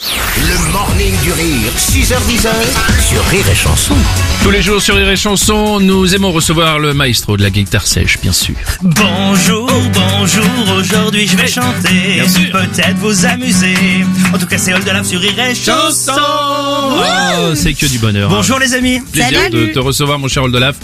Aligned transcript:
Le 0.00 0.72
morning 0.72 1.12
du 1.24 1.32
rire, 1.32 1.72
6h10 1.76 2.46
sur 3.08 3.24
Rire 3.24 3.44
et 3.50 3.54
Chanson. 3.56 3.96
Tous 4.44 4.50
les 4.52 4.62
jours 4.62 4.80
sur 4.80 4.94
Rire 4.94 5.10
et 5.10 5.16
Chanson, 5.16 5.80
nous 5.80 6.14
aimons 6.14 6.30
recevoir 6.30 6.78
le 6.78 6.94
maestro 6.94 7.36
de 7.36 7.42
la 7.42 7.50
guitare 7.50 7.84
sèche, 7.84 8.20
bien 8.20 8.32
sûr. 8.32 8.54
Bonjour, 8.80 9.68
bonjour, 9.92 10.76
aujourd'hui 10.76 11.26
je 11.26 11.36
vais 11.36 11.48
chanter, 11.48 12.22
peut-être 12.52 12.96
vous 12.98 13.26
amuser. 13.26 13.74
En 14.32 14.38
tout 14.38 14.46
cas, 14.46 14.56
c'est 14.56 14.70
Lave 14.70 15.04
sur 15.04 15.20
Rire 15.20 15.40
et 15.40 15.54
Chanson. 15.56 16.12
Oh, 16.12 17.54
c'est 17.56 17.74
que 17.74 17.86
du 17.86 17.98
bonheur. 17.98 18.30
Bonjour 18.30 18.60
les 18.60 18.74
amis. 18.74 19.00
Plaisir 19.12 19.50
de 19.50 19.66
te 19.66 19.80
recevoir, 19.80 20.20
mon 20.20 20.28
cher 20.28 20.44
Oldelaf, 20.44 20.76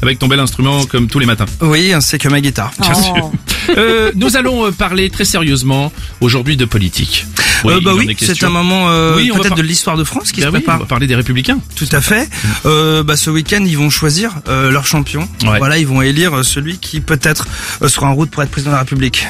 avec 0.00 0.18
ton 0.18 0.26
bel 0.26 0.40
instrument 0.40 0.86
comme 0.86 1.08
tous 1.08 1.18
les 1.18 1.26
matins. 1.26 1.46
Oui, 1.60 1.92
c'est 2.00 2.18
que 2.18 2.28
ma 2.30 2.40
guitare. 2.40 2.72
Bien 2.80 2.94
sûr. 2.94 3.30
Euh, 3.76 4.12
nous 4.14 4.36
allons 4.36 4.66
euh, 4.66 4.72
parler 4.72 5.10
très 5.10 5.24
sérieusement 5.24 5.92
aujourd'hui 6.20 6.56
de 6.56 6.64
politique. 6.64 7.26
Euh, 7.72 7.80
bah 7.80 7.92
oui, 7.94 8.06
est 8.10 8.14
question. 8.14 8.34
c'est 8.38 8.44
un 8.46 8.50
moment 8.50 8.90
euh, 8.90 9.16
Oui, 9.16 9.30
on 9.32 9.38
peut-être 9.38 9.56
de 9.56 9.62
l'histoire 9.62 9.96
de 9.96 10.04
France 10.04 10.32
qui 10.32 10.40
Ben 10.40 10.48
se 10.48 10.52
oui, 10.52 10.58
on 10.58 10.60
prépare. 10.60 10.78
va 10.80 10.84
parler 10.86 11.06
des 11.06 11.14
Républicains. 11.16 11.58
Tout 11.76 11.88
à 11.92 12.00
fait. 12.00 12.28
Euh, 12.66 13.02
bah, 13.02 13.16
ce 13.16 13.30
week-end, 13.30 13.62
ils 13.66 13.78
vont 13.78 13.90
choisir 13.90 14.32
euh, 14.48 14.70
leur 14.70 14.86
champion. 14.86 15.28
Ouais. 15.44 15.58
Voilà, 15.58 15.78
ils 15.78 15.86
vont 15.86 16.02
élire 16.02 16.44
celui 16.44 16.78
qui 16.78 17.00
peut-être 17.00 17.46
sera 17.86 18.08
en 18.08 18.14
route 18.14 18.30
pour 18.30 18.42
être 18.42 18.50
président 18.50 18.70
de 18.72 18.76
la 18.76 18.80
République. 18.80 19.26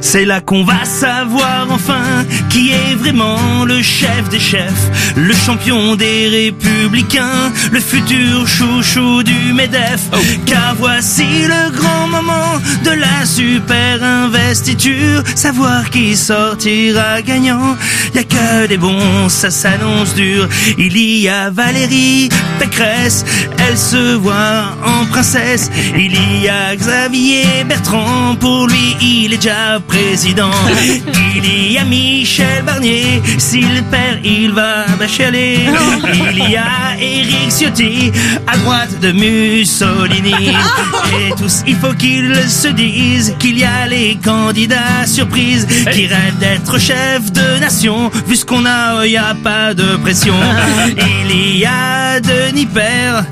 C'est 0.00 0.24
là 0.24 0.40
qu'on 0.40 0.62
va 0.64 0.84
savoir 0.84 1.66
enfin 1.70 2.24
qui 2.48 2.70
est 2.70 2.94
vraiment 2.94 3.64
le 3.64 3.82
chef 3.82 4.28
des 4.28 4.38
chefs, 4.38 5.12
le 5.16 5.34
champion 5.34 5.96
des 5.96 6.28
républicains, 6.28 7.52
le 7.72 7.80
futur 7.80 8.46
chouchou 8.46 9.22
du 9.24 9.52
MEDEF. 9.52 10.00
Oh. 10.12 10.16
Car 10.46 10.76
voici 10.76 11.24
le 11.24 11.76
grand 11.76 12.06
moment 12.08 12.58
de 12.84 12.90
la 12.90 13.07
super 13.38 14.02
investiture, 14.02 15.22
savoir 15.36 15.90
qui 15.90 16.16
sortira 16.16 17.22
gagnant. 17.22 17.76
Y 18.12 18.18
a 18.18 18.24
que 18.24 18.66
des 18.66 18.78
bons, 18.78 19.28
ça 19.28 19.50
s'annonce 19.50 20.12
dur. 20.14 20.48
Il 20.76 20.96
y 20.96 21.28
a 21.28 21.48
Valérie 21.48 22.30
Pécresse, 22.58 23.24
elle 23.58 23.78
se 23.78 24.16
voit 24.16 24.76
en 24.84 25.06
princesse. 25.06 25.70
Il 25.96 26.14
y 26.42 26.48
a 26.48 26.74
Xavier 26.74 27.62
Bertrand, 27.68 28.34
pour 28.40 28.66
lui 28.66 28.96
il 29.00 29.32
est 29.34 29.36
déjà 29.36 29.78
président. 29.86 30.50
Il 31.36 31.72
y 31.72 31.78
a 31.78 31.84
Michel 31.84 32.64
Barnier, 32.64 33.22
s'il 33.38 33.84
perd 33.84 34.18
il 34.24 34.50
va 34.50 34.84
bachaler. 34.98 35.60
Il 36.32 36.38
y 36.50 36.56
a 36.56 36.96
Eric 37.00 37.52
Ciotti, 37.56 38.10
à 38.48 38.56
droite 38.56 38.98
de 39.00 39.12
Mussolini. 39.12 40.56
Et 41.20 41.30
tous, 41.40 41.62
il 41.68 41.76
faut 41.76 41.94
qu'ils 41.94 42.34
se 42.48 42.68
disent 42.68 43.27
qu'il 43.38 43.58
y 43.58 43.64
a 43.64 43.86
les 43.86 44.16
candidats 44.22 45.06
surprises 45.06 45.66
qui 45.92 46.06
rêvent 46.06 46.38
d'être 46.38 46.78
chef 46.78 47.32
de 47.32 47.60
nation, 47.60 48.10
vu 48.26 48.36
ce 48.36 48.44
qu'on 48.44 48.64
a, 48.66 49.06
y 49.06 49.16
a 49.16 49.34
pas 49.42 49.74
de 49.74 49.96
pression. 49.96 50.34
Il 51.30 51.58
y 51.58 51.64
a 51.66 52.20
Denis 52.20 52.66
Père. 52.66 53.24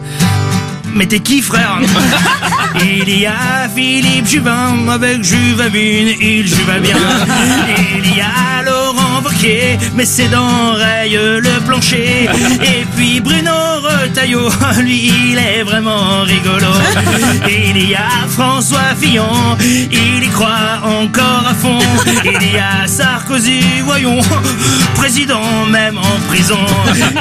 Mais 0.94 1.06
t'es 1.06 1.20
qui 1.20 1.42
frère 1.42 1.78
Il 2.80 3.20
y 3.20 3.26
a 3.26 3.68
Philippe 3.74 4.26
Juvin 4.26 4.88
avec 4.88 5.22
Juvavine, 5.22 6.08
il 6.20 6.46
juva 6.46 6.78
bien. 6.78 6.96
Il 7.98 8.16
y 8.16 8.20
a 8.20 8.62
Laurent 8.64 9.20
Wauquiez, 9.22 9.78
mais 9.94 10.06
ses 10.06 10.28
dents 10.28 10.72
rayent 10.72 11.18
le 11.18 11.60
plancher. 11.66 12.30
Et 12.62 12.86
puis 12.96 13.20
Bruno 13.20 13.65
Retailleau, 14.16 14.48
lui 14.80 15.12
il 15.32 15.38
est 15.38 15.62
vraiment 15.62 16.22
rigolo. 16.22 16.72
Il 17.48 17.90
y 17.90 17.94
a 17.94 18.08
François 18.28 18.94
Fillon, 18.98 19.28
il 19.60 20.24
y 20.24 20.28
croit 20.28 20.80
encore 20.82 21.44
à 21.46 21.54
fond. 21.54 21.78
Il 22.24 22.52
y 22.54 22.58
a 22.58 22.86
Sarkozy, 22.86 23.60
voyons, 23.84 24.20
président 24.94 25.66
même 25.70 25.98
en 25.98 26.18
prison. 26.28 26.64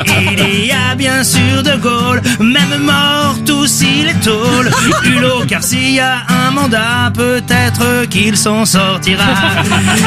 Il 0.06 0.66
y 0.66 0.72
a 0.72 0.96
bien 0.96 1.24
sûr 1.24 1.64
De 1.64 1.76
Gaulle, 1.76 2.22
même 2.40 2.78
mort 2.82 3.36
tous 3.46 3.82
il 3.82 4.08
est 4.08 4.24
tôle. 4.24 4.70
Hulot, 5.06 5.46
car 5.48 5.64
s'il 5.64 5.92
y 5.92 6.00
a 6.00 6.24
un 6.30 6.52
mandat, 6.52 7.12
peut-être 7.14 8.06
qu'il 8.10 8.38
s'en 8.38 8.66
sortira. 8.66 9.24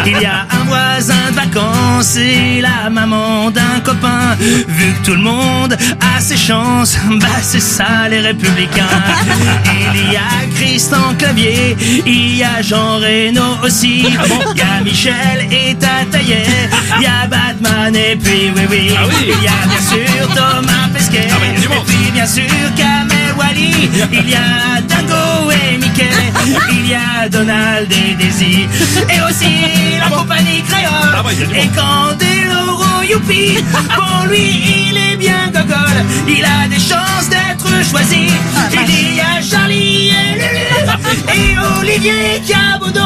Il 0.07 0.21
y 0.21 0.25
a 0.25 0.47
un 0.51 0.65
voisin 0.65 1.31
de 1.31 1.35
vacances 1.35 2.17
et 2.17 2.61
la 2.61 2.91
maman 2.91 3.51
d'un 3.51 3.81
copain. 3.85 4.37
Vu 4.41 4.95
que 4.95 5.05
tout 5.05 5.15
le 5.15 5.23
monde 5.23 5.77
a 6.17 6.21
ses 6.21 6.37
chances, 6.37 6.78
bah 7.21 7.27
c'est 7.43 7.61
ça 7.61 8.09
les 8.09 8.21
républicains. 8.21 8.85
Il 9.95 10.13
y 10.13 10.17
a 10.17 10.47
Christian 10.55 11.15
Clavier, 11.19 11.77
il 12.07 12.37
y 12.37 12.45
a 12.45 12.63
Jean 12.63 12.99
Reno 12.99 13.57
aussi. 13.65 14.05
Il 14.07 14.59
y 14.59 14.61
a 14.61 14.81
Michel 14.85 15.49
et 15.51 15.75
Tataillet, 15.75 16.47
il 16.99 17.03
y 17.03 17.07
a 17.07 17.27
Batman 17.27 17.95
et 17.97 18.17
puis 18.17 18.53
oui 18.55 18.63
oui. 18.71 18.91
Ah 18.97 19.03
oui? 19.09 19.33
Il 19.39 19.45
y 19.45 19.49
a 19.49 19.67
bien 19.67 19.81
sûr 19.81 20.29
Thomas 20.29 20.89
Pesquet, 20.95 21.29
Ah 21.31 21.37
et 21.45 21.85
puis 21.87 22.11
bien 22.13 22.27
sûr 22.27 22.45
Kamel 22.77 23.35
Wally. 23.37 23.91
Il 24.13 24.31
y 24.31 24.35
a 24.35 24.81
Dingo 24.83 25.51
et 25.51 25.79
Mickey, 25.79 26.11
il 26.71 26.89
y 26.89 26.95
a 26.95 27.29
Donald 27.29 27.91
et 27.91 28.15
Daisy, 28.15 28.67
et 29.09 29.21
aussi 29.29 29.99
la 29.99 30.09
compagnie 30.17 30.63
créole. 30.63 31.15
Ah 31.15 31.23
et 31.33 31.65
monde. 31.65 31.75
Candeloro 31.75 33.03
Youpi, 33.09 33.59
pour 33.95 34.27
lui 34.29 34.91
il 34.91 34.98
il 36.27 36.45
a 36.45 36.69
des 36.69 36.79
chances 36.81 37.29
d'être 37.29 37.69
choisi. 37.91 38.29
Il 38.73 39.17
y 39.17 39.21
a 39.21 39.43
Charlie 39.43 40.11
et 40.11 40.35
Lulu, 40.35 40.69
et 41.35 41.79
Olivier 41.81 42.43
Cabodo, 42.47 43.01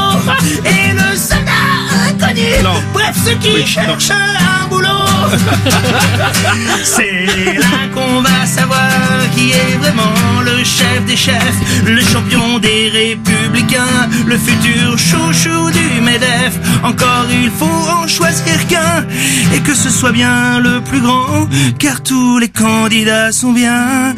et 0.65 0.93
le 0.93 1.17
soldat 1.17 1.73
inconnu. 2.09 2.63
Non. 2.63 2.83
Bref, 2.93 3.17
ceux 3.25 3.35
qui 3.37 3.51
Oui, 3.55 3.67
cherchent 3.67 4.11
un 4.11 4.69
boulot. 4.69 4.89
C'est 6.85 7.27
là 7.59 7.89
qu'on 7.95 8.21
va 8.21 8.47
savoir 8.47 8.91
qui 9.35 9.53
est 9.53 9.77
vraiment 9.81 10.41
le 10.45 10.63
chef 10.65 11.05
des 11.07 11.17
chefs, 11.17 11.59
le 11.87 12.01
champion 12.01 12.59
des 12.59 12.91
républicains, 12.91 14.09
le 14.27 14.37
futur 14.37 14.99
chouchou 14.99 15.71
du 15.71 16.01
MEDEF. 16.03 16.55
Encore 16.83 17.27
il 17.31 17.51
faut 17.51 17.89
en 17.91 18.07
choisir 18.07 18.67
qu'un 18.69 19.07
et 19.55 19.61
que 19.61 19.75
ce 19.75 19.91
soit 19.91 20.13
bien 20.13 20.59
le 20.61 20.81
plus 20.81 21.01
grand, 21.01 21.49
car 21.79 22.03
tous 22.03 22.39
les 22.39 22.49
candidats 22.49 23.33
sont 23.33 23.53
bien. 23.53 24.15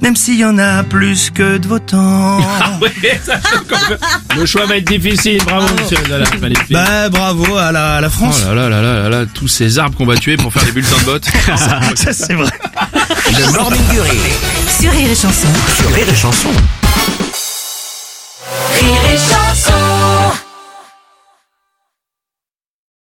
Même 0.00 0.16
s'il 0.16 0.36
y 0.36 0.44
en 0.44 0.58
a 0.58 0.82
plus 0.82 1.30
que 1.30 1.58
de 1.58 1.68
votants. 1.68 2.40
Ah 2.60 2.72
ouais, 2.80 3.20
ça. 3.24 3.38
Le 4.36 4.46
choix 4.46 4.66
va 4.66 4.76
être 4.78 4.86
difficile, 4.86 5.38
bravo 5.44 5.66
monsieur 5.80 5.96
Oldelaf, 5.98 6.40
magnifique. 6.40 6.72
Bah 6.72 7.08
bravo 7.08 7.56
à 7.56 7.70
la, 7.70 7.96
à 7.96 8.00
la 8.00 8.08
Oh 8.08 8.10
France. 8.10 8.44
là 8.46 8.54
là 8.54 8.68
là 8.68 8.82
là 8.82 9.02
là 9.02 9.08
là, 9.08 9.26
tous 9.32 9.46
ces 9.46 9.78
arbres 9.78 9.96
qu'on 9.96 10.06
va 10.06 10.16
tuer 10.16 10.36
pour 10.36 10.52
faire 10.52 10.64
des 10.64 10.72
bulletins 10.72 10.98
de 10.98 11.04
vote. 11.04 11.24
Ça 11.94 12.12
c'est 12.12 12.32
vrai. 12.34 12.50
Le 13.30 13.52
morning 13.52 13.80
du 13.92 14.00
rire 14.00 14.12
Sur 14.80 14.90
Rire 14.90 15.10
et 15.10 15.14
Chanson. 15.14 15.48
sur. 15.76 15.94
Rire 15.94 16.06
et 16.10 16.16
Chanson. 16.16 16.48